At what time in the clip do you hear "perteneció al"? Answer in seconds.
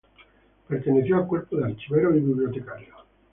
0.67-1.27